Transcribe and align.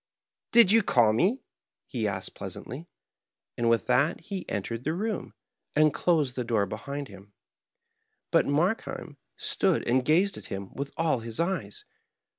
"Did 0.51 0.71
you 0.71 0.81
call 0.81 1.13
me?" 1.13 1.43
he 1.85 2.07
asked 2.07 2.33
pleasantly, 2.33 2.87
and 3.55 3.69
with 3.69 3.85
that 3.85 4.19
he 4.21 4.49
entered 4.49 4.83
the 4.83 4.95
room, 4.95 5.35
and 5.75 5.93
closed 5.93 6.35
the 6.35 6.43
door 6.43 6.65
behind 6.65 7.07
him. 7.07 7.33
But 8.31 8.47
Markheim 8.47 9.17
stood 9.37 9.87
and 9.87 10.03
gazed 10.03 10.37
at 10.37 10.47
him 10.47 10.73
with 10.73 10.89
all 10.97 11.19
his 11.19 11.39
eyes. 11.39 11.85